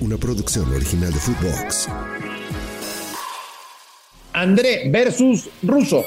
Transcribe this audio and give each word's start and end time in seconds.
una 0.00 0.16
producción 0.16 0.72
original 0.72 1.12
de 1.12 1.18
Footbox. 1.18 1.88
André 4.32 4.90
versus 4.90 5.48
Russo, 5.62 6.04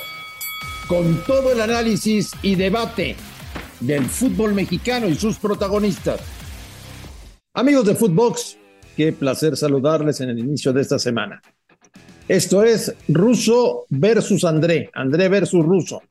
con 0.87 1.23
todo 1.25 1.51
el 1.51 1.61
análisis 1.61 2.31
y 2.43 2.55
debate 2.55 3.15
del 3.79 4.05
fútbol 4.05 4.53
mexicano 4.53 5.07
y 5.07 5.15
sus 5.15 5.37
protagonistas. 5.37 6.21
Amigos 7.53 7.85
de 7.85 7.95
Footbox, 7.95 8.57
qué 8.95 9.13
placer 9.13 9.57
saludarles 9.57 10.21
en 10.21 10.29
el 10.29 10.39
inicio 10.39 10.71
de 10.71 10.81
esta 10.81 10.99
semana. 10.99 11.41
Esto 12.27 12.63
es 12.63 12.93
Russo 13.07 13.85
versus 13.89 14.43
André, 14.43 14.91
André 14.93 15.29
versus 15.29 15.65
Russo. 15.65 16.03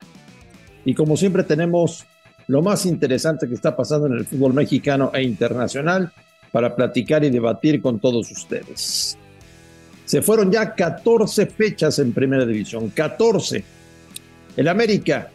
Y 0.84 0.94
como 0.94 1.16
siempre 1.16 1.44
tenemos 1.44 2.04
lo 2.48 2.62
más 2.62 2.86
interesante 2.86 3.46
que 3.46 3.54
está 3.54 3.76
pasando 3.76 4.08
en 4.08 4.14
el 4.14 4.26
fútbol 4.26 4.54
mexicano 4.54 5.12
e 5.14 5.22
internacional 5.22 6.12
para 6.52 6.74
platicar 6.74 7.24
y 7.24 7.30
debatir 7.30 7.80
con 7.80 7.98
todos 7.98 8.30
ustedes. 8.30 9.16
Se 10.04 10.22
fueron 10.22 10.50
ya 10.50 10.74
14 10.74 11.46
fechas 11.46 11.98
en 11.98 12.12
Primera 12.12 12.46
División, 12.46 12.88
14. 12.90 13.62
El 14.56 14.68
América 14.68 15.30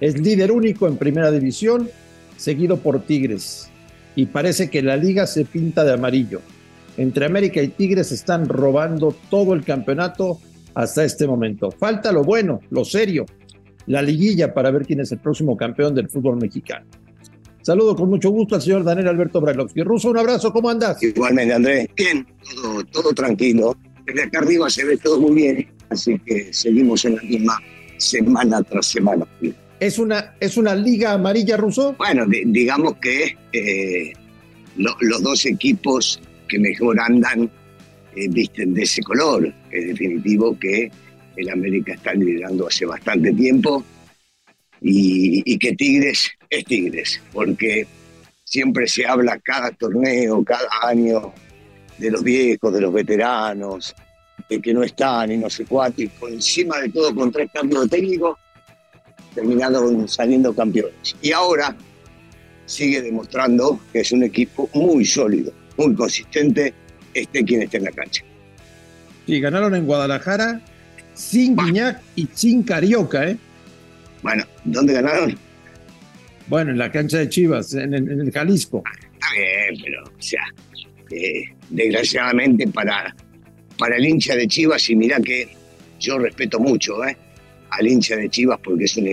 es 0.00 0.20
líder 0.20 0.52
único 0.52 0.86
en 0.86 0.96
Primera 0.96 1.30
División, 1.30 1.88
seguido 2.36 2.76
por 2.76 3.02
Tigres. 3.02 3.70
Y 4.14 4.26
parece 4.26 4.68
que 4.68 4.82
la 4.82 4.96
liga 4.96 5.26
se 5.26 5.44
pinta 5.44 5.84
de 5.84 5.94
amarillo. 5.94 6.42
Entre 6.96 7.24
América 7.24 7.62
y 7.62 7.68
Tigres 7.68 8.12
están 8.12 8.48
robando 8.48 9.16
todo 9.30 9.54
el 9.54 9.64
campeonato 9.64 10.38
hasta 10.74 11.04
este 11.04 11.26
momento. 11.26 11.70
Falta 11.70 12.12
lo 12.12 12.22
bueno, 12.22 12.60
lo 12.70 12.84
serio, 12.84 13.24
la 13.86 14.02
liguilla 14.02 14.52
para 14.52 14.70
ver 14.70 14.84
quién 14.84 15.00
es 15.00 15.12
el 15.12 15.18
próximo 15.18 15.56
campeón 15.56 15.94
del 15.94 16.08
fútbol 16.08 16.36
mexicano. 16.36 16.84
Saludo 17.62 17.94
con 17.94 18.10
mucho 18.10 18.30
gusto 18.30 18.56
al 18.56 18.62
señor 18.62 18.84
Daniel 18.84 19.08
Alberto 19.08 19.40
Brailovsky. 19.40 19.82
Ruso, 19.82 20.10
un 20.10 20.18
abrazo, 20.18 20.52
¿cómo 20.52 20.68
andas? 20.68 21.00
Igualmente, 21.02 21.54
Andrés. 21.54 21.88
Bien, 21.96 22.26
todo, 22.90 23.12
tranquilo. 23.12 23.76
Desde 24.04 24.24
acá 24.24 24.40
arriba 24.40 24.68
se 24.68 24.84
ve 24.84 24.96
todo 24.96 25.20
muy 25.20 25.34
bien, 25.34 25.68
así 25.90 26.18
que 26.26 26.52
seguimos 26.52 27.04
en 27.04 27.16
la 27.16 27.22
misma 27.22 27.58
semana 27.98 28.62
tras 28.62 28.86
semana. 28.86 29.24
¿Es 29.78 29.98
una, 29.98 30.34
es 30.40 30.56
una 30.56 30.74
liga 30.74 31.12
amarilla, 31.12 31.56
Ruso? 31.56 31.94
Bueno, 31.98 32.24
digamos 32.26 32.96
que 32.96 33.36
eh, 33.52 34.12
los 34.76 35.22
dos 35.22 35.46
equipos 35.46 36.20
que 36.48 36.58
mejor 36.58 36.98
andan 37.00 37.50
eh, 38.16 38.28
visten 38.28 38.74
de 38.74 38.82
ese 38.82 39.02
color. 39.02 39.52
Es 39.70 39.86
definitivo 39.86 40.58
que 40.58 40.90
el 41.36 41.48
América 41.48 41.94
está 41.94 42.12
liderando 42.14 42.66
hace 42.66 42.84
bastante 42.86 43.32
tiempo 43.32 43.84
y, 44.80 45.58
que 45.58 45.72
Tigres 45.74 46.30
es 46.52 46.64
Tigres, 46.66 47.20
porque 47.32 47.86
siempre 48.44 48.86
se 48.86 49.06
habla 49.06 49.38
cada 49.42 49.70
torneo, 49.70 50.44
cada 50.44 50.68
año 50.82 51.32
de 51.96 52.10
los 52.10 52.22
viejos, 52.22 52.72
de 52.74 52.80
los 52.82 52.92
veteranos, 52.92 53.94
de 54.48 54.60
que 54.60 54.74
no 54.74 54.82
están 54.82 55.32
y 55.32 55.38
no 55.38 55.48
sé 55.48 55.64
cuánto, 55.64 56.02
y 56.02 56.08
por 56.08 56.30
encima 56.30 56.78
de 56.78 56.90
todo 56.90 57.14
con 57.14 57.32
tres 57.32 57.50
cambios 57.52 57.84
de 57.84 57.96
técnico, 57.96 58.38
terminaron 59.34 60.06
saliendo 60.06 60.54
campeones. 60.54 61.16
Y 61.22 61.32
ahora 61.32 61.74
sigue 62.66 63.00
demostrando 63.00 63.80
que 63.90 64.00
es 64.00 64.12
un 64.12 64.22
equipo 64.22 64.68
muy 64.74 65.06
sólido, 65.06 65.52
muy 65.78 65.94
consistente, 65.94 66.74
esté 67.14 67.44
quien 67.44 67.62
esté 67.62 67.78
en 67.78 67.84
la 67.84 67.92
cancha. 67.92 68.24
Y 69.26 69.40
ganaron 69.40 69.74
en 69.74 69.86
Guadalajara 69.86 70.60
sin 71.14 71.56
Guiñac 71.56 72.02
y 72.14 72.28
sin 72.34 72.62
Carioca, 72.62 73.26
¿eh? 73.26 73.38
Bueno, 74.22 74.44
¿dónde 74.64 74.92
ganaron? 74.92 75.38
Bueno, 76.52 76.72
en 76.72 76.76
la 76.76 76.92
cancha 76.92 77.16
de 77.16 77.30
Chivas, 77.30 77.72
en, 77.72 77.94
el 77.94 78.30
Jalisco. 78.30 78.84
está 79.14 79.26
bien, 79.32 79.82
pero, 79.82 80.04
o 80.04 80.20
sea, 80.20 80.44
eh, 81.10 81.44
desgraciadamente 81.70 82.68
para, 82.68 83.16
para 83.78 83.96
el 83.96 84.04
hincha 84.04 84.36
de 84.36 84.46
Chivas, 84.46 84.90
y 84.90 84.96
mira 84.96 85.18
que 85.20 85.48
yo 85.98 86.18
respeto 86.18 86.60
mucho 86.60 87.02
¿eh? 87.06 87.16
al 87.70 87.88
hincha 87.88 88.16
de 88.16 88.28
Chivas 88.28 88.60
porque 88.62 88.84
es 88.84 88.94
una, 88.98 89.12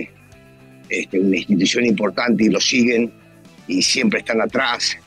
este, 0.89 1.17
una 1.17 1.37
institución 1.37 1.85
importante 1.85 2.43
y 2.43 2.49
lo 2.49 2.59
siguen 2.59 3.09
y 3.69 3.81
siempre 3.83 4.19
están 4.19 4.41
atrás 4.41 4.97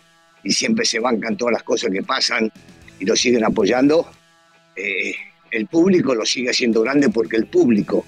y 0.42 0.52
siempre 0.52 0.86
se 0.86 1.00
bancan 1.00 1.36
todas 1.36 1.52
las 1.52 1.62
cosas 1.64 1.90
que 1.90 2.02
pasan 2.02 2.50
y 2.98 3.04
lo 3.04 3.14
siguen 3.14 3.44
apoyando. 3.44 4.10
Eh, 4.74 5.14
el 5.50 5.66
público 5.66 6.14
lo 6.14 6.24
sigue 6.24 6.48
haciendo 6.48 6.80
grande 6.80 7.10
porque 7.10 7.36
el 7.36 7.44
público 7.44 8.06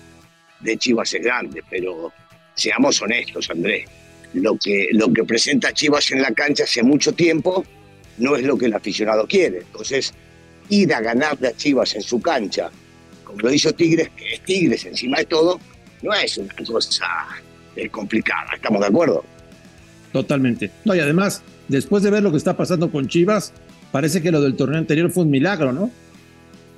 de 0.60 0.78
Chivas 0.78 1.12
es 1.12 1.22
grande, 1.22 1.62
pero 1.68 2.10
seamos 2.54 3.02
honestos, 3.02 3.50
Andrés. 3.50 3.84
Lo 4.34 4.58
que, 4.58 4.88
lo 4.92 5.12
que 5.12 5.24
presenta 5.24 5.72
Chivas 5.72 6.10
en 6.10 6.20
la 6.20 6.32
cancha 6.32 6.64
hace 6.64 6.82
mucho 6.82 7.12
tiempo 7.12 7.64
no 8.18 8.36
es 8.36 8.44
lo 8.44 8.56
que 8.56 8.66
el 8.66 8.74
aficionado 8.74 9.26
quiere. 9.26 9.58
Entonces, 9.58 10.12
ir 10.68 10.92
a 10.92 11.00
ganarle 11.00 11.48
a 11.48 11.56
Chivas 11.56 11.94
en 11.94 12.02
su 12.02 12.20
cancha, 12.20 12.70
como 13.24 13.40
lo 13.40 13.52
hizo 13.52 13.72
Tigres, 13.72 14.10
que 14.16 14.34
es 14.34 14.40
Tigres 14.44 14.84
encima 14.84 15.18
de 15.18 15.24
todo, 15.26 15.60
no 16.02 16.12
es 16.12 16.36
una 16.38 16.54
cosa 16.66 17.06
eh, 17.76 17.88
complicada, 17.88 18.50
¿estamos 18.54 18.80
de 18.80 18.86
acuerdo? 18.86 19.24
Totalmente. 20.12 20.70
No, 20.84 20.94
y 20.94 21.00
además, 21.00 21.42
después 21.68 22.02
de 22.02 22.10
ver 22.10 22.22
lo 22.22 22.30
que 22.30 22.36
está 22.36 22.56
pasando 22.56 22.90
con 22.90 23.08
Chivas, 23.08 23.52
parece 23.90 24.22
que 24.22 24.30
lo 24.30 24.40
del 24.40 24.56
torneo 24.56 24.78
anterior 24.78 25.10
fue 25.10 25.24
un 25.24 25.30
milagro, 25.30 25.72
¿no? 25.72 25.90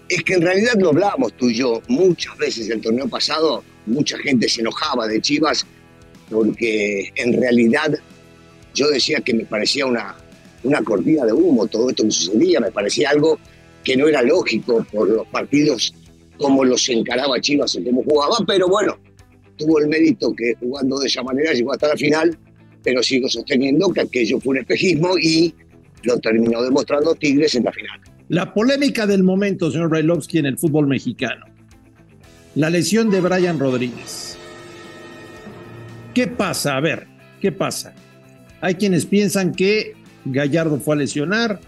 Es 0.09 0.23
que 0.23 0.35
en 0.35 0.43
realidad 0.43 0.75
lo 0.79 0.91
hablábamos 0.91 1.33
tú 1.37 1.51
y 1.51 1.57
yo 1.57 1.83
muchas 1.89 2.37
veces 2.39 2.71
el 2.71 2.81
torneo 2.81 3.09
pasado, 3.09 3.65
mucha 3.87 4.17
gente 4.19 4.49
se 4.49 4.61
enojaba 4.61 5.09
de 5.09 5.21
Chivas 5.21 5.67
porque 6.31 7.13
en 7.15 7.41
realidad 7.41 7.95
yo 8.75 8.89
decía 8.89 9.21
que 9.21 9.35
me 9.35 9.45
parecía 9.45 9.87
una, 9.87 10.17
una 10.65 10.83
cortina 10.83 11.25
de 11.25 11.33
humo 11.33 11.67
todo 11.67 11.91
esto 11.91 12.05
que 12.05 12.11
sucedía, 12.11 12.61
me 12.61 12.71
parecía 12.71 13.11
algo 13.11 13.39
que 13.85 13.97
no 13.97 14.09
era 14.09 14.23
lógico 14.23 14.85
por 14.93 15.09
los 15.09 15.27
partidos 15.29 15.95
como 16.39 16.65
los 16.65 16.89
encaraba 16.89 17.41
Chivas 17.41 17.75
y 17.77 17.85
cómo 17.85 18.03
jugaba, 18.03 18.37
pero 18.47 18.69
bueno, 18.69 18.99
tuvo 19.57 19.81
el 19.81 19.89
mérito 19.89 20.35
que 20.35 20.55
jugando 20.61 20.99
de 20.99 21.07
esa 21.07 21.23
manera 21.23 21.53
llegó 21.53 21.73
hasta 21.73 21.89
la 21.89 21.97
final, 21.97 22.37
pero 22.83 23.03
sigo 23.03 23.29
sosteniendo 23.29 23.89
que 23.93 24.03
aquello 24.03 24.39
fue 24.41 24.53
un 24.53 24.59
espejismo 24.59 25.17
y 25.19 25.55
lo 26.03 26.19
terminó 26.19 26.63
demostrando 26.63 27.15
Tigres 27.15 27.55
en 27.55 27.65
la 27.65 27.73
final. 27.73 28.01
La 28.29 28.53
polémica 28.53 29.07
del 29.07 29.23
momento, 29.23 29.71
señor 29.71 29.89
Brailovsky, 29.89 30.39
en 30.39 30.47
el 30.47 30.59
fútbol 30.59 30.87
mexicano. 30.87 31.47
La 32.55 32.71
lesión 32.71 33.11
de 33.11 33.21
Brian 33.21 33.59
Rodríguez. 33.59 34.36
¿Qué 36.17 36.29
pasa? 36.29 36.79
A 36.79 36.81
ver, 36.81 37.07
¿qué 37.43 37.53
pasa? 37.53 37.95
Hay 38.63 38.77
quienes 38.77 39.05
piensan 39.05 39.53
que 39.53 39.93
Gallardo 40.25 40.81
fue 40.81 40.95
a 40.95 40.99
lesionar, 40.99 41.61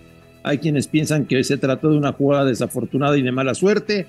hay 0.42 0.56
quienes 0.56 0.88
piensan 0.88 1.26
que 1.26 1.44
se 1.44 1.58
trató 1.58 1.90
de 1.90 1.98
una 1.98 2.14
jugada 2.14 2.46
desafortunada 2.46 3.18
y 3.18 3.22
de 3.22 3.30
mala 3.30 3.54
suerte. 3.54 4.06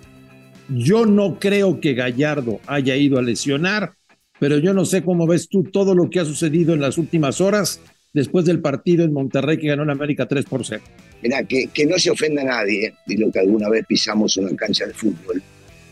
Yo 0.70 1.06
no 1.06 1.40
creo 1.40 1.82
que 1.82 1.94
Gallardo 1.94 2.62
haya 2.68 2.96
ido 2.96 3.20
a 3.20 3.22
lesionar, 3.22 3.92
pero 4.40 4.60
yo 4.60 4.74
no 4.74 4.86
sé 4.86 5.04
cómo 5.04 5.28
ves 5.28 5.50
tú 5.50 5.64
todo 5.64 5.94
lo 5.94 6.10
que 6.10 6.22
ha 6.22 6.26
sucedido 6.26 6.74
en 6.74 6.80
las 6.80 6.98
últimas 6.98 7.42
horas 7.42 7.82
después 8.14 8.46
del 8.46 8.62
partido 8.62 9.04
en 9.04 9.12
Monterrey 9.12 9.58
que 9.58 9.68
ganó 9.68 9.84
la 9.84 9.92
América 9.92 10.26
3 10.26 10.46
por 10.46 10.66
0. 10.66 10.82
Mira, 11.22 11.44
que, 11.44 11.68
que 11.68 11.86
no 11.86 12.00
se 12.00 12.12
ofenda 12.12 12.44
a 12.44 12.46
nadie 12.46 12.94
de 13.06 13.18
lo 13.18 13.30
que 13.30 13.40
alguna 13.40 13.68
vez 13.68 13.86
pisamos 13.86 14.38
una 14.38 14.56
cancha 14.56 14.86
de 14.86 14.94
fútbol. 14.94 15.44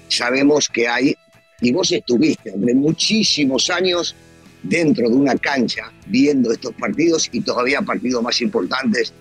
Sabemos 0.08 0.69
que 0.69 0.88
hay, 0.88 1.16
y 1.59 1.74
vos 1.74 1.91
estuviste 1.91 2.53
de 2.56 2.75
muchísimos 2.75 3.69
años 3.69 4.16
dentro 4.63 5.09
de 5.09 5.16
una 5.16 5.35
cancha 5.35 5.91
viendo 6.07 6.51
estos 6.51 6.73
partidos 6.73 7.29
y 7.31 7.41
todavía 7.41 7.81
partidos 7.81 8.23
más 8.23 8.41
importantes 8.41 9.13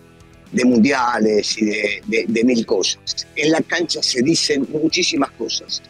de 0.53 0.65
mundiales 0.65 1.57
y 1.59 1.67
de, 1.67 2.45
mil 2.45 2.65
cosas. 2.65 3.27
En 3.37 3.53
la 3.53 3.61
cancha 3.61 4.03
se 4.03 4.23
dicen 4.23 4.67
muchísimas 4.71 5.31
cosas. 5.33 5.83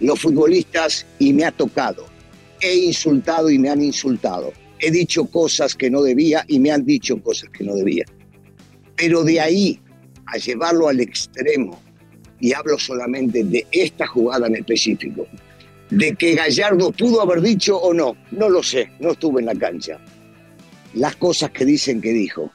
Los 0.00 0.20
futbolistas, 0.20 1.04
y 1.18 1.32
me 1.32 1.44
ha 1.44 1.50
tocado, 1.50 2.06
he 2.60 2.74
insultado 2.74 3.50
y 3.50 3.58
me 3.58 3.68
han 3.68 3.82
insultado. 3.82 4.52
He 4.78 4.90
dicho 4.90 5.24
cosas 5.26 5.74
que 5.74 5.90
no 5.90 6.02
debía 6.02 6.44
y 6.46 6.60
me 6.60 6.70
han 6.70 6.84
dicho 6.84 7.20
cosas 7.20 7.50
que 7.50 7.64
no 7.64 7.74
debía. 7.74 8.04
Pero 8.96 9.24
de 9.24 9.40
ahí 9.40 9.80
a 10.26 10.36
llevarlo 10.36 10.88
al 10.88 11.00
extremo, 11.00 11.80
y 12.40 12.52
hablo 12.52 12.78
solamente 12.78 13.42
de 13.44 13.66
esta 13.72 14.06
jugada 14.06 14.46
en 14.46 14.56
específico, 14.56 15.26
de 15.90 16.14
que 16.14 16.34
Gallardo 16.34 16.92
pudo 16.92 17.22
haber 17.22 17.40
dicho 17.40 17.76
o 17.78 17.94
no, 17.94 18.16
no 18.30 18.48
lo 18.48 18.62
sé, 18.62 18.90
no 19.00 19.12
estuve 19.12 19.40
en 19.40 19.46
la 19.46 19.54
cancha. 19.54 19.98
Las 20.94 21.16
cosas 21.16 21.50
que 21.50 21.64
dicen 21.64 22.00
que 22.00 22.12
dijo. 22.12 22.52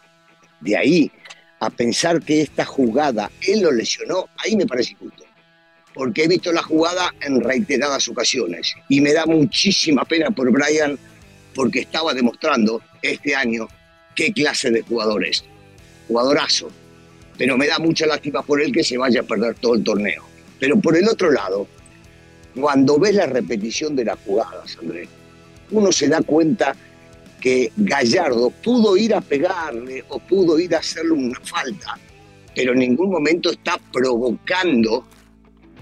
De 0.61 0.77
ahí 0.77 1.11
a 1.59 1.69
pensar 1.69 2.21
que 2.21 2.41
esta 2.41 2.65
jugada 2.65 3.29
él 3.41 3.61
lo 3.61 3.71
lesionó, 3.71 4.29
ahí 4.37 4.55
me 4.55 4.65
parece 4.65 4.91
injusto. 4.91 5.23
Porque 5.93 6.23
he 6.23 6.27
visto 6.27 6.51
la 6.51 6.63
jugada 6.63 7.13
en 7.21 7.41
reiteradas 7.41 8.07
ocasiones 8.07 8.73
y 8.89 9.01
me 9.01 9.13
da 9.13 9.25
muchísima 9.25 10.03
pena 10.05 10.31
por 10.31 10.51
Brian 10.51 10.97
porque 11.53 11.81
estaba 11.81 12.13
demostrando 12.13 12.81
este 13.01 13.35
año 13.35 13.67
qué 14.15 14.31
clase 14.31 14.71
de 14.71 14.81
jugador 14.81 15.25
es 15.25 15.43
jugadorazo, 16.07 16.69
pero 17.37 17.57
me 17.57 17.67
da 17.67 17.79
mucha 17.79 18.05
lástima 18.05 18.41
por 18.41 18.61
él 18.61 18.71
que 18.71 18.83
se 18.83 18.97
vaya 18.97 19.21
a 19.21 19.23
perder 19.23 19.55
todo 19.55 19.75
el 19.75 19.83
torneo. 19.83 20.23
Pero 20.59 20.79
por 20.79 20.95
el 20.97 21.07
otro 21.07 21.31
lado, 21.31 21.67
cuando 22.59 22.99
ves 22.99 23.15
la 23.15 23.25
repetición 23.25 23.95
de 23.95 24.05
las 24.05 24.19
jugadas, 24.19 24.77
Andrés, 24.81 25.09
uno 25.71 25.91
se 25.91 26.07
da 26.07 26.21
cuenta 26.21 26.75
que 27.41 27.71
Gallardo 27.75 28.49
pudo 28.49 28.95
ir 28.95 29.13
a 29.13 29.21
pegarle 29.21 30.03
o 30.09 30.19
pudo 30.19 30.59
ir 30.59 30.75
a 30.75 30.79
hacerle 30.79 31.11
una 31.11 31.39
falta 31.41 31.97
pero 32.55 32.73
en 32.73 32.79
ningún 32.79 33.11
momento 33.11 33.51
está 33.51 33.79
provocando 33.91 35.05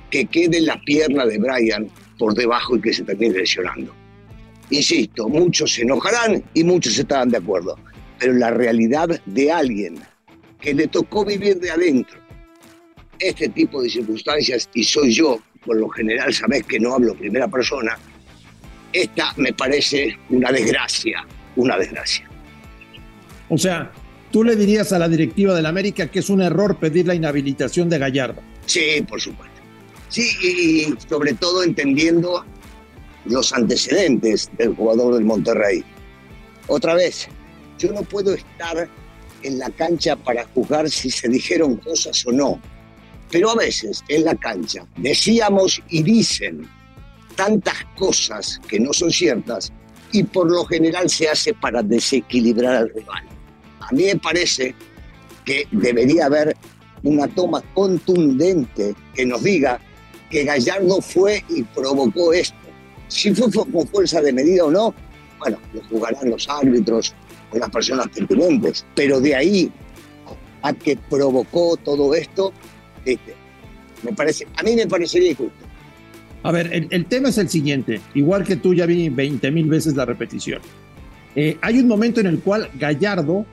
que 0.09 0.25
quede 0.25 0.61
la 0.61 0.79
pierna 0.81 1.25
de 1.25 1.37
Brian 1.37 1.87
por 2.17 2.33
debajo 2.33 2.75
y 2.75 2.81
que 2.81 2.93
se 2.93 3.03
termine 3.03 3.39
lesionando. 3.39 3.93
Insisto, 4.69 5.27
muchos 5.27 5.73
se 5.73 5.81
enojarán 5.81 6.43
y 6.53 6.63
muchos 6.63 6.97
estarán 6.97 7.29
de 7.29 7.37
acuerdo, 7.37 7.77
pero 8.19 8.33
la 8.33 8.51
realidad 8.51 9.21
de 9.25 9.51
alguien 9.51 9.99
que 10.59 10.73
le 10.73 10.87
tocó 10.87 11.25
vivir 11.25 11.59
de 11.59 11.71
adentro 11.71 12.19
este 13.19 13.49
tipo 13.49 13.83
de 13.83 13.89
circunstancias, 13.89 14.67
y 14.73 14.83
soy 14.83 15.11
yo, 15.11 15.39
por 15.65 15.77
lo 15.77 15.89
general 15.89 16.33
sabes 16.33 16.63
que 16.63 16.79
no 16.79 16.95
hablo 16.95 17.15
primera 17.15 17.47
persona, 17.47 17.97
esta 18.91 19.33
me 19.37 19.53
parece 19.53 20.17
una 20.29 20.51
desgracia, 20.51 21.25
una 21.55 21.77
desgracia. 21.77 22.27
O 23.49 23.57
sea, 23.57 23.91
tú 24.31 24.43
le 24.43 24.55
dirías 24.55 24.91
a 24.91 24.99
la 24.99 25.07
directiva 25.07 25.53
del 25.53 25.65
América 25.65 26.07
que 26.07 26.19
es 26.19 26.29
un 26.29 26.41
error 26.41 26.77
pedir 26.77 27.07
la 27.07 27.15
inhabilitación 27.15 27.89
de 27.89 27.99
Gallardo. 27.99 28.41
Sí, 28.65 29.05
por 29.07 29.21
supuesto. 29.21 29.51
Sí, 30.09 30.29
y 30.41 31.07
sobre 31.07 31.33
todo 31.33 31.63
entendiendo 31.63 32.43
los 33.25 33.53
antecedentes 33.53 34.49
del 34.57 34.75
jugador 34.75 35.15
del 35.15 35.25
Monterrey. 35.25 35.83
Otra 36.67 36.95
vez, 36.95 37.27
yo 37.77 37.91
no 37.93 38.01
puedo 38.03 38.33
estar 38.33 38.89
en 39.43 39.59
la 39.59 39.69
cancha 39.69 40.15
para 40.15 40.45
juzgar 40.45 40.89
si 40.89 41.09
se 41.09 41.29
dijeron 41.29 41.77
cosas 41.77 42.25
o 42.25 42.31
no, 42.31 42.59
pero 43.31 43.51
a 43.51 43.55
veces 43.55 44.03
en 44.09 44.25
la 44.25 44.35
cancha 44.35 44.85
decíamos 44.97 45.81
y 45.89 46.03
dicen 46.03 46.67
tantas 47.35 47.77
cosas 47.97 48.59
que 48.67 48.79
no 48.79 48.93
son 48.93 49.11
ciertas 49.11 49.71
y 50.11 50.23
por 50.23 50.51
lo 50.51 50.65
general 50.65 51.09
se 51.09 51.29
hace 51.29 51.53
para 51.53 51.81
desequilibrar 51.81 52.75
al 52.75 52.89
rival. 52.89 53.23
A 53.79 53.91
mí 53.93 54.03
me 54.03 54.17
parece 54.17 54.75
que 55.45 55.65
debería 55.71 56.25
haber 56.25 56.55
una 57.03 57.27
toma 57.27 57.61
contundente 57.73 58.93
que 59.15 59.25
nos 59.25 59.41
diga 59.43 59.79
que 60.29 60.43
Gallardo 60.43 61.01
fue 61.01 61.43
y 61.49 61.63
provocó 61.63 62.33
esto. 62.33 62.55
Si 63.07 63.33
fue 63.33 63.49
con 63.51 63.87
fuerza 63.87 64.21
de 64.21 64.33
medida 64.33 64.65
o 64.65 64.71
no, 64.71 64.93
bueno, 65.39 65.57
lo 65.73 65.81
jugarán 65.85 66.29
los 66.29 66.47
árbitros 66.47 67.13
o 67.51 67.57
las 67.57 67.69
personas 67.69 68.07
pertinentes, 68.09 68.85
pero 68.95 69.19
de 69.19 69.35
ahí 69.35 69.71
a 70.61 70.73
que 70.73 70.97
provocó 71.09 71.75
todo 71.77 72.13
esto, 72.13 72.53
me 73.05 74.13
parece, 74.13 74.47
a 74.57 74.63
mí 74.63 74.75
me 74.75 74.87
parecería 74.87 75.31
injusto. 75.31 75.65
A 76.43 76.51
ver, 76.51 76.87
el, 76.89 77.05
tema 77.05 77.29
es 77.29 77.37
el 77.37 77.49
siguiente, 77.49 78.01
igual 78.15 78.43
que 78.43 78.55
tú 78.55 78.73
ya 78.73 78.87
vi 78.87 79.09
20 79.09 79.51
mil 79.51 79.67
veces 79.67 79.95
la 79.95 80.05
repetición. 80.05 80.59
Eh, 81.35 81.57
hay 81.61 81.79
un 81.79 81.87
momento 81.87 82.19
en 82.19 82.25
el 82.25 82.39
cual 82.39 82.69
Gallardo 82.79 83.45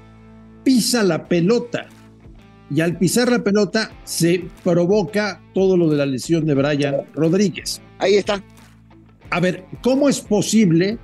pisa 0.65 1.03
la 1.03 1.29
pelota 1.29 1.87
y 2.71 2.81
al 2.81 2.99
pisar 2.99 3.31
la 3.31 3.43
pelota 3.43 3.91
se 4.05 4.45
provoca 4.65 5.41
todo 5.55 5.77
lo 5.77 5.89
de 5.89 5.97
la 5.97 6.07
lesión 6.07 6.45
de 6.47 6.55
Brian 6.55 6.97
Rodríguez. 7.15 7.81
Ahí 7.99 8.15
está. 8.15 8.43
A 9.31 9.41
ver, 9.41 9.65
¿cómo 9.83 10.09
es 10.09 10.21
posible 10.21 10.99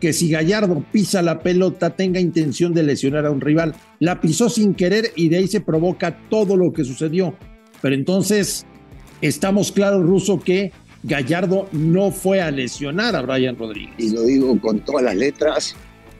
que 0.00 0.12
si 0.12 0.30
Gallardo 0.30 0.84
pisa 0.92 1.22
la 1.22 1.40
pelota 1.40 1.90
tenga 1.90 2.20
intención 2.20 2.72
de 2.74 2.82
lesionar 2.82 3.26
a 3.26 3.30
un 3.30 3.40
rival? 3.40 3.74
La 4.00 4.20
pisó 4.20 4.48
sin 4.48 4.74
querer 4.74 5.12
y 5.16 5.28
de 5.28 5.38
ahí 5.38 5.48
se 5.48 5.60
provoca 5.60 6.18
todo 6.28 6.56
lo 6.56 6.72
que 6.72 6.84
sucedió. 6.84 7.34
Pero 7.80 7.94
entonces, 7.94 8.66
estamos 9.20 9.72
claros, 9.72 10.04
Ruso, 10.04 10.40
que 10.40 10.72
Gallardo 11.02 11.68
no 11.72 12.10
fue 12.10 12.40
a 12.40 12.50
lesionar 12.50 13.14
a 13.14 13.22
Brian 13.22 13.56
Rodríguez. 13.56 13.94
Y 13.98 14.10
lo 14.10 14.22
digo 14.22 14.60
con 14.60 14.80
todas 14.80 15.04
las 15.04 15.16
letras 15.16 15.76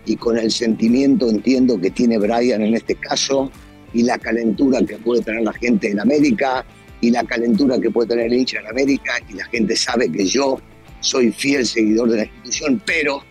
y 0.07 0.17
con 0.17 0.39
el 0.39 0.51
sentimiento, 0.51 1.29
entiendo, 1.29 1.81
que 1.81 1.91
tiene 1.91 2.19
Brian 2.19 2.63
en 2.63 2.75
este 2.75 2.95
caso 2.95 3.51
y 3.93 4.03
la 4.03 4.19
calentura 4.19 4.81
que 4.83 4.97
puede 4.97 5.23
tener 5.23 5.43
la 5.43 5.53
gente 5.53 5.91
en 5.91 6.01
América 6.01 6.65
y 7.01 7.11
la 7.11 7.25
calentura 7.25 7.79
que 7.81 7.91
puede 7.91 8.09
tener 8.09 8.27
el 8.27 8.35
hincha 8.35 8.61
en 8.61 8.67
América 8.67 9.13
y 9.29 9.35
la 9.35 9.45
gente 9.47 9.77
sabe 9.77 10.11
que 10.11 10.27
yo 10.27 10.61
soy 11.01 11.31
fiel 11.33 11.65
seguidor 11.65 12.11
de 12.11 12.17
la 12.17 12.25
institución, 12.25 12.83
pero 12.85 13.23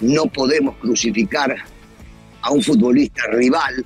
no 0.00 0.26
podemos 0.26 0.76
crucificar 0.76 1.56
a 2.42 2.50
un 2.50 2.62
futbolista 2.62 3.22
rival 3.32 3.84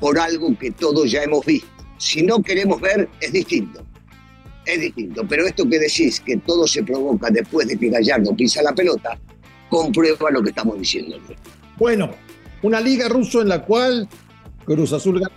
por 0.00 0.18
algo 0.18 0.56
que 0.58 0.70
todos 0.70 1.10
ya 1.10 1.22
hemos 1.22 1.44
visto. 1.44 1.68
Si 2.02 2.22
no 2.22 2.42
queremos 2.42 2.80
ver, 2.80 3.08
es 3.20 3.32
distinto 3.32 3.84
es 4.64 4.80
distinto. 4.80 5.24
Pero 5.28 5.46
esto 5.46 5.68
que 5.68 5.78
decís, 5.78 6.20
que 6.20 6.36
todo 6.38 6.66
se 6.66 6.82
provoca 6.82 7.30
después 7.30 7.66
de 7.68 7.78
que 7.78 7.88
Gallardo 7.88 8.34
pisa 8.36 8.62
la 8.62 8.72
pelota, 8.72 9.18
comprueba 9.68 10.30
lo 10.30 10.42
que 10.42 10.50
estamos 10.50 10.78
diciendo. 10.78 11.18
Bueno, 11.78 12.10
una 12.62 12.80
liga 12.80 13.08
ruso 13.08 13.42
en 13.42 13.48
la 13.48 13.62
cual 13.62 14.08
Cruz 14.64 14.92
Azul 14.92 15.20
gana. 15.20 15.34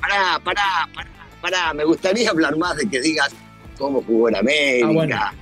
Pará, 0.00 0.40
pará, 0.42 0.88
pará, 0.94 1.10
pará. 1.40 1.74
Me 1.74 1.84
gustaría 1.84 2.30
hablar 2.30 2.56
más 2.56 2.76
de 2.76 2.88
que 2.88 3.00
digas 3.00 3.30
cómo 3.76 4.02
jugó 4.02 4.28
en 4.28 4.36
América, 4.36 5.30
ah, 5.30 5.32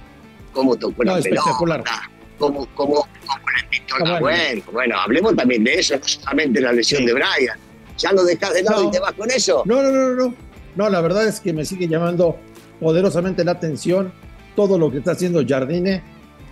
cómo 0.52 0.76
tocó 0.76 1.04
la 1.04 1.20
pelota, 1.20 2.10
cómo, 2.38 2.66
cómo, 2.74 3.06
cómo 3.26 3.50
le 3.56 3.68
pintó 3.68 3.98
la 3.98 4.18
bueno. 4.18 4.62
bueno, 4.72 4.98
hablemos 4.98 5.36
también 5.36 5.62
de 5.64 5.74
eso, 5.74 5.96
no 5.96 6.08
solamente 6.08 6.60
la 6.60 6.72
lesión 6.72 7.04
de 7.04 7.12
Brian. 7.12 7.58
¿Ya 7.98 8.12
lo 8.12 8.24
dejas 8.24 8.54
de 8.54 8.62
lado 8.62 8.84
y 8.84 8.90
te 8.90 9.00
vas 9.00 9.12
con 9.12 9.30
eso? 9.30 9.62
No, 9.64 9.82
no, 9.82 9.90
no, 9.90 10.14
no. 10.14 10.34
No, 10.76 10.88
la 10.90 11.00
verdad 11.00 11.26
es 11.26 11.40
que 11.40 11.52
me 11.52 11.64
sigue 11.64 11.88
llamando 11.88 12.36
poderosamente 12.80 13.44
la 13.44 13.52
atención 13.52 14.12
todo 14.54 14.78
lo 14.78 14.90
que 14.90 14.98
está 14.98 15.12
haciendo 15.12 15.42
Jardine. 15.46 16.02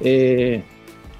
Eh, 0.00 0.62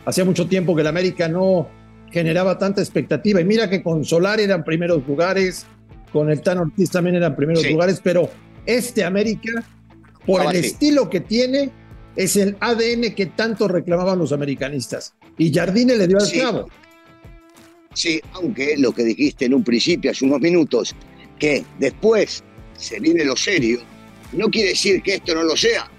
hacía 0.05 0.25
mucho 0.25 0.47
tiempo 0.47 0.75
que 0.75 0.81
el 0.81 0.87
América 0.87 1.29
no 1.29 1.69
generaba 2.11 2.59
tanta 2.59 2.81
expectativa. 2.81 3.41
Y 3.41 3.45
mira 3.45 3.69
que 3.69 3.83
con 3.83 4.05
Solar 4.05 4.41
eran 4.41 4.65
primeros 4.65 5.07
lugares, 5.07 5.67
con 6.13 6.31
el 6.31 6.41
Tan 6.41 6.59
Ortiz 6.59 6.91
también 6.91 7.17
eran 7.17 7.35
primeros 7.35 7.69
lugares, 7.69 8.01
pero 8.03 8.31
este 8.67 9.05
América, 9.05 9.65
por 10.25 10.43
el 10.43 10.65
estilo 10.65 11.11
que 11.11 11.21
tiene, 11.21 11.71
es 12.17 12.37
el 12.37 12.57
ADN 12.61 13.15
que 13.15 13.27
tanto 13.27 13.67
reclamaban 13.67 14.19
los 14.19 14.33
americanistas. 14.33 15.15
Y 15.37 15.53
Jardine 15.53 15.97
le 15.97 16.07
dio 16.07 16.19
al 16.19 16.31
clavo. 16.31 16.69
Sí, 17.95 18.21
aunque 18.33 18.77
lo 18.77 18.93
que 18.93 19.05
dijiste 19.05 19.47
en 19.47 19.55
un 19.55 19.65
principio, 19.65 20.11
hace 20.11 20.25
unos 20.25 20.41
minutos, 20.41 20.95
que 21.39 21.65
después 21.79 22.43
se 22.77 23.01
viene 23.01 23.25
lo 23.25 23.37
serio, 23.37 23.81
no 24.33 24.49
quiere 24.49 24.71
decir 24.71 25.03
que 25.03 25.15
esto 25.15 25.35
no 25.35 25.45
lo 25.45 25.57
sea, 25.57 25.91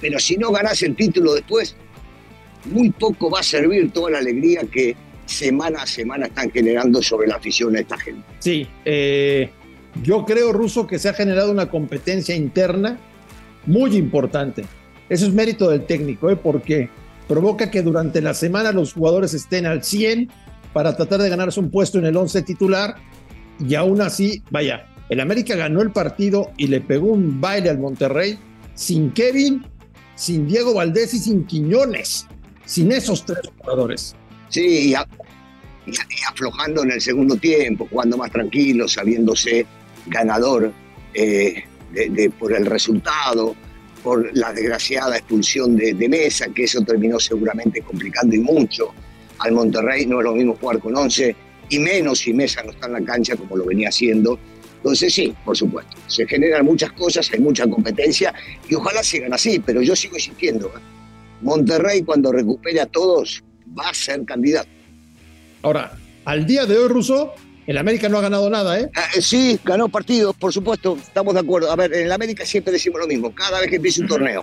pero 0.00 0.18
si 0.18 0.36
no 0.36 0.50
ganás 0.50 0.82
el 0.82 0.94
título 0.94 1.34
después, 1.34 1.76
muy 2.66 2.90
poco 2.90 3.30
va 3.30 3.40
a 3.40 3.42
servir 3.42 3.90
toda 3.90 4.10
la 4.10 4.18
alegría 4.18 4.62
que 4.70 4.94
semana 5.26 5.82
a 5.82 5.86
semana 5.86 6.26
están 6.26 6.50
generando 6.50 7.02
sobre 7.02 7.28
la 7.28 7.36
afición 7.36 7.76
a 7.76 7.80
esta 7.80 7.96
gente. 7.98 8.22
Sí, 8.40 8.66
eh, 8.84 9.50
yo 10.02 10.24
creo, 10.24 10.52
Ruso, 10.52 10.86
que 10.86 10.98
se 10.98 11.08
ha 11.08 11.14
generado 11.14 11.50
una 11.50 11.70
competencia 11.70 12.34
interna 12.34 12.98
muy 13.66 13.96
importante. 13.96 14.64
Eso 15.08 15.26
es 15.26 15.32
mérito 15.32 15.70
del 15.70 15.86
técnico, 15.86 16.30
¿eh? 16.30 16.36
porque 16.36 16.88
provoca 17.28 17.70
que 17.70 17.82
durante 17.82 18.20
la 18.20 18.34
semana 18.34 18.72
los 18.72 18.92
jugadores 18.92 19.34
estén 19.34 19.66
al 19.66 19.84
100 19.84 20.30
para 20.72 20.96
tratar 20.96 21.20
de 21.20 21.28
ganarse 21.28 21.60
un 21.60 21.70
puesto 21.70 21.98
en 21.98 22.06
el 22.06 22.16
11 22.16 22.42
titular 22.42 22.96
y 23.66 23.74
aún 23.74 24.00
así, 24.00 24.42
vaya, 24.50 24.86
el 25.08 25.20
América 25.20 25.56
ganó 25.56 25.82
el 25.82 25.90
partido 25.90 26.52
y 26.56 26.68
le 26.68 26.80
pegó 26.80 27.08
un 27.08 27.40
baile 27.40 27.70
al 27.70 27.78
Monterrey 27.78 28.38
sin 28.74 29.10
Kevin, 29.10 29.66
sin 30.14 30.46
Diego 30.46 30.74
Valdés 30.74 31.14
y 31.14 31.18
sin 31.18 31.44
Quiñones, 31.44 32.26
sin 32.64 32.92
esos 32.92 33.24
tres 33.26 33.40
jugadores. 33.58 34.14
Sí, 34.48 34.92
y, 34.92 34.94
aflojando 36.28 36.84
en 36.84 36.92
el 36.92 37.00
segundo 37.00 37.36
tiempo, 37.36 37.88
jugando 37.90 38.16
más 38.16 38.30
tranquilo, 38.30 38.86
sabiéndose 38.86 39.66
ganador 40.06 40.72
eh, 41.14 41.64
por 42.38 42.52
el 42.52 42.66
resultado, 42.66 43.56
por 44.02 44.34
la 44.36 44.52
desgraciada 44.52 45.16
expulsión 45.16 45.76
de, 45.76 45.94
de, 45.94 46.08
Mesa, 46.08 46.46
que 46.54 46.64
eso 46.64 46.80
terminó 46.82 47.18
seguramente 47.18 47.82
complicando 47.82 48.36
y 48.36 48.38
mucho. 48.38 48.92
Al 49.40 49.52
Monterrey 49.52 50.06
no 50.06 50.20
es 50.20 50.24
lo 50.24 50.34
mismo 50.34 50.56
jugar 50.60 50.78
con 50.78 50.96
11 50.96 51.36
y 51.68 51.78
menos 51.78 52.20
si 52.20 52.32
Mesa 52.32 52.62
no 52.62 52.70
está 52.70 52.86
en 52.86 52.94
la 52.94 53.00
cancha 53.02 53.36
como 53.36 53.56
lo 53.56 53.66
venía 53.66 53.88
haciendo 53.88 54.38
entonces 54.80 55.12
sí, 55.12 55.34
por 55.44 55.56
supuesto, 55.56 55.94
se 56.06 56.26
generan 56.26 56.64
muchas 56.64 56.90
cosas, 56.92 57.30
hay 57.32 57.40
mucha 57.40 57.66
competencia 57.68 58.32
y 58.66 58.74
ojalá 58.74 59.02
sigan 59.02 59.34
así, 59.34 59.58
pero 59.58 59.82
yo 59.82 59.94
sigo 59.94 60.16
insistiendo. 60.16 60.68
¿eh? 60.68 60.80
Monterrey 61.42 62.02
cuando 62.02 62.32
recupere 62.32 62.80
a 62.80 62.86
todos 62.86 63.44
va 63.78 63.90
a 63.90 63.94
ser 63.94 64.24
candidato. 64.24 64.70
Ahora, 65.62 65.92
al 66.24 66.46
día 66.46 66.64
de 66.64 66.78
hoy, 66.78 66.88
Russo, 66.88 67.34
el 67.66 67.76
América 67.76 68.08
no 68.08 68.16
ha 68.16 68.22
ganado 68.22 68.48
nada, 68.48 68.80
¿eh? 68.80 68.90
Ah, 68.94 69.08
¿eh? 69.14 69.20
sí, 69.20 69.60
ganó 69.62 69.90
partidos, 69.90 70.34
por 70.36 70.50
supuesto, 70.50 70.96
estamos 70.98 71.34
de 71.34 71.40
acuerdo. 71.40 71.70
A 71.70 71.76
ver, 71.76 71.92
en 71.92 72.06
el 72.06 72.12
América 72.12 72.46
siempre 72.46 72.72
decimos 72.72 73.00
lo 73.00 73.06
mismo, 73.06 73.34
cada 73.34 73.60
vez 73.60 73.68
que 73.68 73.76
empieza 73.76 74.00
un 74.00 74.08
torneo, 74.08 74.40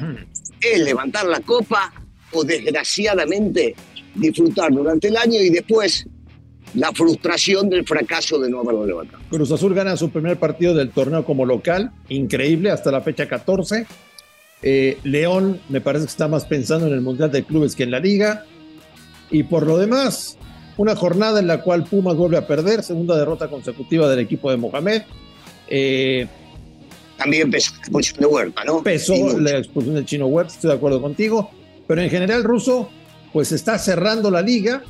es 0.61 0.79
levantar 0.79 1.25
la 1.25 1.39
copa 1.39 1.91
o 2.31 2.43
desgraciadamente 2.43 3.75
disfrutar 4.17 4.71
durante 4.71 5.07
el 5.07 5.17
año 5.17 5.39
y 5.41 5.49
después 5.49 6.07
la 6.73 6.91
frustración 6.91 7.69
del 7.69 7.85
fracaso 7.85 8.39
de 8.39 8.49
no 8.49 8.59
haberlo 8.59 8.85
levantado. 8.85 9.23
Cruz 9.29 9.51
Azul 9.51 9.73
gana 9.73 9.95
su 9.95 10.09
primer 10.09 10.37
partido 10.37 10.73
del 10.73 10.89
torneo 10.91 11.23
como 11.25 11.45
local, 11.45 11.91
increíble, 12.09 12.71
hasta 12.71 12.91
la 12.91 13.01
fecha 13.01 13.27
14. 13.27 13.85
Eh, 14.63 14.97
León 15.03 15.59
me 15.69 15.81
parece 15.81 16.05
que 16.05 16.11
está 16.11 16.27
más 16.27 16.45
pensando 16.45 16.87
en 16.87 16.93
el 16.93 17.01
Mundial 17.01 17.31
de 17.31 17.43
Clubes 17.43 17.75
que 17.75 17.83
en 17.83 17.91
la 17.91 17.99
Liga. 17.99 18.45
Y 19.31 19.43
por 19.43 19.65
lo 19.65 19.77
demás, 19.77 20.37
una 20.77 20.95
jornada 20.95 21.39
en 21.39 21.47
la 21.47 21.61
cual 21.61 21.83
Pumas 21.83 22.15
vuelve 22.15 22.37
a 22.37 22.47
perder, 22.47 22.83
segunda 22.83 23.17
derrota 23.17 23.47
consecutiva 23.49 24.09
del 24.09 24.19
equipo 24.19 24.51
de 24.51 24.57
Mohamed. 24.57 25.03
Eh, 25.69 26.27
También 27.17 27.49
pesó 27.51 27.73
la 27.73 27.79
expulsión 27.79 28.19
de 28.19 28.25
Huerta, 28.25 28.63
¿no? 28.65 28.83
Pesó 28.83 29.39
la 29.39 29.57
expulsión 29.57 29.95
del 29.95 30.05
chino 30.05 30.27
Huerta, 30.27 30.53
estoy 30.53 30.69
de 30.69 30.75
acuerdo 30.75 31.01
contigo. 31.01 31.49
Pero 31.87 32.01
en 32.01 32.09
general, 32.09 32.43
Russo, 32.43 32.89
pues 33.37 33.51
está 33.51 33.77
cerrando 33.77 34.31
la 34.31 34.41
liga. 34.41 34.81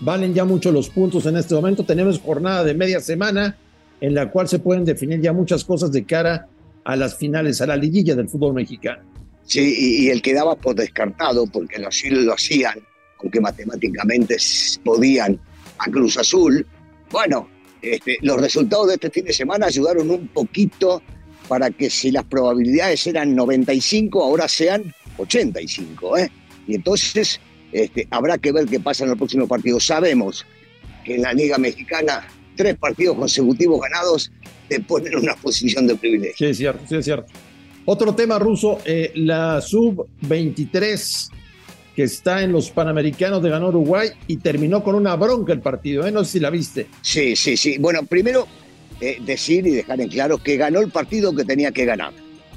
Valen 0.00 0.34
ya 0.34 0.44
mucho 0.44 0.72
los 0.72 0.88
puntos 0.88 1.24
en 1.26 1.36
este 1.36 1.54
momento. 1.54 1.84
Tenemos 1.84 2.18
jornada 2.18 2.64
de 2.64 2.74
media 2.74 2.98
semana 2.98 3.56
en 4.00 4.12
la 4.12 4.28
cual 4.28 4.48
se 4.48 4.58
pueden 4.58 4.84
definir 4.84 5.20
ya 5.20 5.32
muchas 5.32 5.62
cosas 5.64 5.92
de 5.92 6.02
cara 6.02 6.48
a 6.82 6.96
las 6.96 7.16
finales, 7.16 7.60
a 7.60 7.66
la 7.68 7.76
liguilla 7.76 8.16
del 8.16 8.28
fútbol 8.28 8.54
mexicano. 8.54 9.04
Sí, 9.44 10.02
y, 10.02 10.08
el 10.08 10.20
que 10.20 10.34
daba 10.34 10.56
por 10.56 10.74
descartado, 10.74 11.46
porque 11.46 11.78
lo, 11.78 11.90
lo 12.24 12.34
hacían, 12.34 12.80
aunque 13.22 13.40
matemáticamente 13.40 14.36
podían, 14.84 15.38
a 15.78 15.88
Cruz 15.92 16.18
Azul. 16.18 16.66
Bueno, 17.12 17.48
este, 17.80 18.18
los 18.22 18.40
resultados 18.40 18.88
de 18.88 18.94
este 18.94 19.10
fin 19.10 19.26
de 19.26 19.32
semana 19.32 19.66
ayudaron 19.66 20.10
un 20.10 20.26
poquito 20.26 21.02
para 21.46 21.70
que 21.70 21.88
si 21.88 22.10
las 22.10 22.24
probabilidades 22.24 23.06
eran 23.06 23.32
95, 23.36 24.24
ahora 24.24 24.48
sean 24.48 24.92
85. 25.18 26.18
¿eh? 26.18 26.32
Y 26.66 26.76
entonces 26.76 27.40
este, 27.72 28.06
habrá 28.10 28.38
que 28.38 28.52
ver 28.52 28.66
qué 28.66 28.80
pasa 28.80 29.04
en 29.04 29.10
el 29.10 29.16
próximo 29.16 29.46
partido. 29.46 29.80
Sabemos 29.80 30.46
que 31.04 31.16
en 31.16 31.22
la 31.22 31.32
Liga 31.32 31.58
Mexicana 31.58 32.26
tres 32.56 32.76
partidos 32.76 33.16
consecutivos 33.16 33.80
ganados 33.80 34.30
te 34.68 34.80
ponen 34.80 35.12
en 35.12 35.18
una 35.20 35.34
posición 35.34 35.86
de 35.86 35.96
privilegio. 35.96 36.36
Sí, 36.36 36.46
es 36.46 36.56
cierto, 36.56 36.84
sí, 36.88 36.96
es 36.96 37.04
cierto. 37.04 37.32
Otro 37.84 38.14
tema 38.14 38.38
ruso, 38.38 38.80
eh, 38.84 39.12
la 39.14 39.60
sub-23 39.60 41.30
que 41.94 42.02
está 42.02 42.42
en 42.42 42.50
los 42.50 42.70
Panamericanos 42.70 43.42
de 43.42 43.50
ganó 43.50 43.68
Uruguay 43.68 44.08
y 44.26 44.38
terminó 44.38 44.82
con 44.82 44.94
una 44.94 45.14
bronca 45.16 45.52
el 45.52 45.60
partido, 45.60 46.06
¿eh? 46.06 46.10
no 46.10 46.24
sé 46.24 46.32
si 46.32 46.40
la 46.40 46.50
viste. 46.50 46.88
Sí, 47.02 47.36
sí, 47.36 47.56
sí. 47.56 47.78
Bueno, 47.78 48.04
primero 48.04 48.48
eh, 49.00 49.18
decir 49.24 49.66
y 49.66 49.70
dejar 49.70 50.00
en 50.00 50.08
claro 50.08 50.38
que 50.38 50.56
ganó 50.56 50.80
el 50.80 50.90
partido 50.90 51.34
que 51.34 51.44
tenía 51.44 51.70
que 51.70 51.84
ganar. 51.84 52.12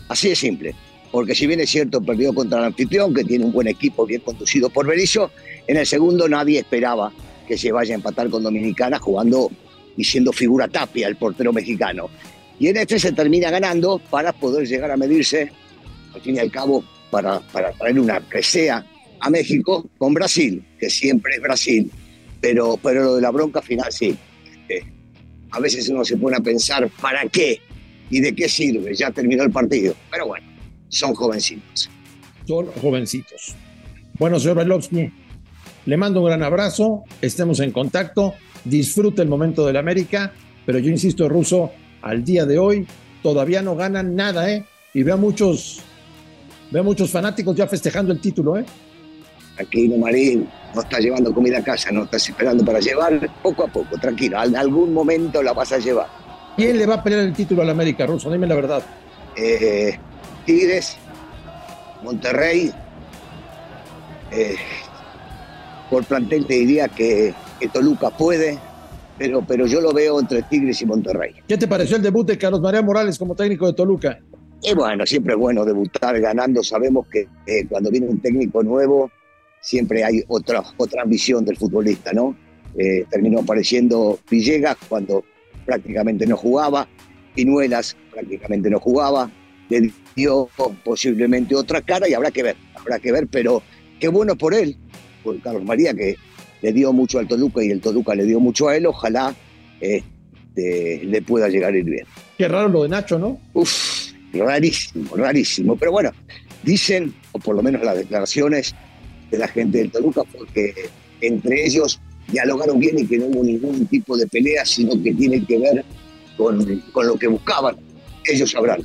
Así 0.08 0.30
de 0.30 0.36
simple. 0.36 0.76
Porque 1.12 1.34
si 1.36 1.48
bien 1.48 1.60
es 1.60 1.70
cierto, 1.70 2.02
perdió 2.02 2.34
contra 2.34 2.60
el 2.60 2.66
anfitrión, 2.66 3.14
que 3.14 3.24
tiene 3.24 3.46
un 3.46 3.52
buen 3.52 3.68
equipo 3.68 4.06
bien 4.06 4.22
conducido 4.22 4.70
por 4.70 4.86
Berizzo, 4.86 5.32
en 5.66 5.78
el 5.78 5.86
segundo 5.86 6.28
nadie 6.28 6.60
esperaba 6.60 7.12
que 7.48 7.58
se 7.58 7.72
vaya 7.72 7.94
a 7.94 7.96
empatar 7.96 8.30
con 8.30 8.44
Dominicana 8.44 9.00
jugando 9.00 9.50
y 9.96 10.04
siendo 10.04 10.32
figura 10.34 10.68
tapia 10.68 11.08
el 11.08 11.16
portero 11.16 11.54
mexicano. 11.54 12.10
Y 12.60 12.68
en 12.68 12.78
este 12.78 13.00
se 13.00 13.12
termina 13.12 13.50
ganando 13.50 14.00
para 14.10 14.34
poder 14.34 14.68
llegar 14.68 14.92
a 14.92 14.98
medirse, 14.98 15.52
al 16.14 16.22
fin 16.22 16.36
y 16.36 16.40
al 16.40 16.52
cabo, 16.52 16.84
para, 17.10 17.40
para 17.40 17.72
traer 17.72 18.00
una 18.00 18.20
presea 18.20 18.86
a 19.20 19.30
México 19.30 19.90
con 19.98 20.14
Brasil, 20.14 20.64
que 20.80 20.90
siempre 20.90 21.36
es 21.36 21.42
Brasil, 21.42 21.92
pero, 22.42 22.78
pero 22.82 23.04
lo 23.04 23.16
de 23.16 23.22
la 23.22 23.32
bronca 23.32 23.62
final 23.62 23.92
sí. 23.92 24.16
Este, 24.46 24.86
a 25.52 25.60
veces 25.60 25.88
uno 25.90 26.04
se 26.04 26.18
pone 26.18 26.38
a 26.38 26.42
pensar, 26.42 26.90
¿para 27.02 27.26
qué? 27.28 27.60
¿Y 28.10 28.20
de 28.20 28.34
qué 28.34 28.48
sirve? 28.50 28.94
Ya 28.94 29.12
terminó 29.12 29.44
el 29.44 29.52
partido. 29.52 29.96
Pero 30.12 30.28
bueno, 30.28 30.46
son 30.90 31.14
jovencitos. 31.14 31.90
Son 32.46 32.68
jovencitos. 32.82 33.56
Bueno, 34.18 34.40
señor 34.40 34.58
Belovsky, 34.58 35.12
le 35.86 35.98
mando 35.98 36.22
un 36.22 36.28
gran 36.28 36.44
abrazo, 36.44 37.04
estemos 37.22 37.60
en 37.60 37.72
contacto, 37.72 38.34
disfrute 38.66 39.22
el 39.22 39.28
momento 39.28 39.66
del 39.66 39.78
América, 39.78 40.34
pero 40.66 40.80
yo 40.80 40.90
insisto, 40.90 41.30
Ruso, 41.30 41.72
al 42.02 42.24
día 42.24 42.46
de 42.46 42.58
hoy 42.58 42.88
todavía 43.24 43.62
no 43.62 43.76
ganan 43.76 44.16
nada, 44.16 44.52
¿eh? 44.52 44.66
Y 44.94 45.04
veo 45.04 45.18
muchos, 45.18 45.82
veo 46.72 46.84
muchos 46.84 47.12
fanáticos 47.12 47.56
ya 47.56 47.68
festejando 47.68 48.12
el 48.12 48.20
título, 48.20 48.58
¿eh? 48.58 48.66
Tranquilo, 49.56 49.98
Marín, 49.98 50.48
no 50.76 50.82
estás 50.82 51.00
llevando 51.00 51.34
comida 51.34 51.60
a 51.60 51.64
casa, 51.64 51.92
no 51.92 52.04
estás 52.04 52.28
esperando 52.28 52.66
para 52.66 52.80
llevar, 52.80 53.30
poco 53.42 53.64
a 53.64 53.68
poco, 53.68 53.98
tranquilo, 53.98 54.44
en 54.44 54.56
algún 54.56 54.94
momento 54.94 55.42
la 55.42 55.54
vas 55.54 55.72
a 55.72 55.78
llevar. 55.78 56.08
¿Quién 56.56 56.78
le 56.78 56.86
va 56.86 56.96
a 56.96 57.04
pelear 57.04 57.22
el 57.22 57.34
título 57.34 57.62
al 57.62 57.70
América, 57.70 58.06
Ruso? 58.06 58.32
Dime 58.32 58.48
la 58.48 58.56
verdad. 58.56 58.84
Eh, 59.36 59.98
Tigres, 60.48 60.96
Monterrey, 62.04 62.72
eh, 64.32 64.56
por 65.90 66.06
plantel 66.06 66.48
te 66.48 66.54
diría 66.54 66.88
que, 66.88 67.34
Toluca 67.74 68.10
puede, 68.12 68.58
pero, 69.18 69.44
pero 69.46 69.68
yo 69.68 69.82
lo 69.82 69.92
veo 69.92 70.20
entre 70.20 70.42
Tigres 70.44 70.82
y 70.82 70.86
Monterrey. 70.86 71.34
¿Qué 71.48 71.58
te 71.58 71.68
pareció 71.68 71.98
el 71.98 72.02
debut 72.02 72.26
de 72.26 72.38
Carlos 72.38 72.62
María 72.62 72.82
Morales 72.82 73.20
como 73.20 73.36
técnico 73.36 73.68
de 73.68 73.74
Toluca? 73.74 74.20
Y 74.62 74.74
bueno, 74.74 75.06
siempre 75.06 75.34
es 75.34 75.40
bueno 75.40 75.66
debutar 75.66 76.20
ganando. 76.22 76.64
Sabemos 76.64 77.08
que 77.10 77.28
cuando 77.68 77.92
viene 77.92 78.08
un 78.08 78.22
técnico 78.22 78.64
nuevo, 78.64 79.12
siempre 79.60 80.04
hay 80.04 80.24
otra, 80.30 80.64
otra 80.78 81.02
ambición 81.04 81.44
del 81.44 81.58
futbolista, 81.58 82.14
¿no? 82.14 82.38
Eh, 82.78 83.06
terminó 83.10 83.40
apareciendo 83.40 84.18
Villegas 84.30 84.78
cuando 84.88 85.26
prácticamente 85.66 86.26
no 86.26 86.38
jugaba, 86.38 86.88
Pinuelas 87.36 87.98
prácticamente 88.12 88.70
no 88.70 88.80
jugaba, 88.80 89.30
le 89.70 89.92
dio 90.16 90.50
posiblemente 90.84 91.56
otra 91.56 91.82
cara 91.82 92.08
y 92.08 92.14
habrá 92.14 92.32
que 92.32 92.44
ver, 92.44 92.56
habrá 92.76 93.00
que 93.00 93.12
ver, 93.12 93.28
pero 93.28 93.62
qué 94.00 94.08
bueno 94.08 94.36
por 94.38 94.54
él, 94.54 94.78
por 95.24 95.40
Carlos 95.42 95.64
María, 95.64 95.94
que 95.94 96.16
le 96.62 96.74
dio 96.74 96.94
mucho 96.94 97.20
al 97.20 97.28
Toluca 97.28 97.64
y 97.64 97.70
el 97.70 97.82
Toluca 97.82 98.16
le 98.16 98.26
dio 98.26 98.40
mucho 98.40 98.68
a 98.68 98.76
él, 98.76 98.86
ojalá 98.86 99.36
este, 99.80 101.02
le 101.04 101.22
pueda 101.22 101.50
llegar 101.50 101.74
a 101.74 101.78
ir 101.78 101.86
bien. 101.86 102.06
Qué 102.38 102.48
raro 102.48 102.70
lo 102.70 102.84
de 102.84 102.90
Nacho, 102.90 103.20
¿no? 103.20 103.40
Uf, 103.54 104.12
rarísimo, 104.34 105.16
rarísimo, 105.16 105.76
pero 105.76 105.92
bueno, 105.92 106.12
dicen, 106.64 107.14
o 107.32 107.40
por 107.40 107.56
lo 107.56 107.62
menos 107.62 107.84
las 107.84 107.98
declaraciones 107.98 108.74
de 109.30 109.38
la 109.38 109.48
gente 109.48 109.80
del 109.80 109.92
Toluca, 109.92 110.24
porque 110.24 110.74
entre 111.22 111.66
ellos 111.66 112.00
dialogaron 112.32 112.80
bien 112.80 113.00
y 113.00 113.06
que 113.06 113.18
no 113.18 113.26
hubo 113.26 113.44
ningún 113.44 113.86
tipo 113.88 114.18
de 114.18 114.28
pelea, 114.28 114.66
sino 114.66 115.02
que 115.02 115.14
tiene 115.14 115.46
que 115.46 115.58
ver 115.58 115.86
con, 116.38 116.82
con 116.92 117.08
lo 117.08 117.16
que 117.16 117.28
buscaban. 117.28 117.78
Ellos 118.26 118.52
sabrán 118.52 118.82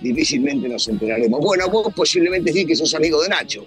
difícilmente 0.00 0.68
nos 0.68 0.88
enteraremos. 0.88 1.40
Bueno, 1.40 1.68
vos 1.68 1.92
posiblemente 1.94 2.52
sí 2.52 2.64
que 2.64 2.74
sos 2.74 2.94
amigo 2.94 3.22
de 3.22 3.28
Nacho, 3.28 3.64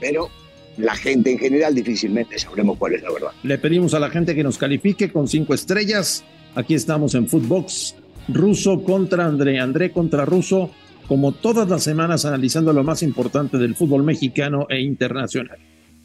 pero 0.00 0.28
la 0.76 0.94
gente 0.96 1.30
en 1.30 1.38
general 1.38 1.74
difícilmente 1.74 2.38
sabremos 2.38 2.78
cuál 2.78 2.94
es 2.94 3.02
la 3.02 3.12
verdad. 3.12 3.30
Le 3.42 3.58
pedimos 3.58 3.94
a 3.94 4.00
la 4.00 4.10
gente 4.10 4.34
que 4.34 4.42
nos 4.42 4.58
califique 4.58 5.10
con 5.10 5.28
cinco 5.28 5.54
estrellas. 5.54 6.24
Aquí 6.54 6.74
estamos 6.74 7.14
en 7.14 7.28
Footbox. 7.28 7.96
Ruso 8.28 8.82
contra 8.82 9.26
André, 9.26 9.58
André 9.58 9.90
contra 9.90 10.24
Ruso, 10.24 10.70
como 11.08 11.32
todas 11.32 11.68
las 11.68 11.82
semanas 11.82 12.24
analizando 12.24 12.72
lo 12.72 12.84
más 12.84 13.02
importante 13.02 13.58
del 13.58 13.74
fútbol 13.74 14.04
mexicano 14.04 14.66
e 14.70 14.80
internacional. 14.80 15.58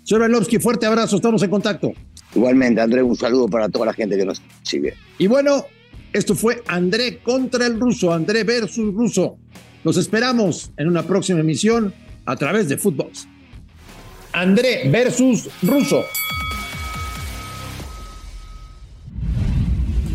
Señor 0.03 0.23
Velovsky, 0.23 0.57
fuerte 0.57 0.85
abrazo, 0.85 1.17
estamos 1.17 1.43
en 1.43 1.49
contacto. 1.49 1.91
Igualmente, 2.33 2.81
André, 2.81 3.03
un 3.03 3.15
saludo 3.15 3.47
para 3.47 3.69
toda 3.69 3.87
la 3.87 3.93
gente 3.93 4.17
que 4.17 4.25
nos 4.25 4.41
sigue. 4.63 4.93
Y 5.17 5.27
bueno, 5.27 5.65
esto 6.13 6.35
fue 6.35 6.63
André 6.67 7.19
contra 7.19 7.65
el 7.65 7.79
ruso, 7.79 8.13
André 8.13 8.43
versus 8.43 8.93
ruso. 8.93 9.37
Los 9.83 9.97
esperamos 9.97 10.71
en 10.77 10.87
una 10.87 11.03
próxima 11.03 11.39
emisión 11.39 11.93
a 12.25 12.35
través 12.35 12.67
de 12.69 12.77
Footbox. 12.77 13.27
André 14.33 14.89
versus 14.89 15.49
ruso. 15.63 16.03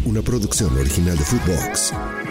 Una 0.05 0.23
producción 0.23 0.77
original 0.77 1.17
de 1.17 1.25
Footbox. 1.25 2.22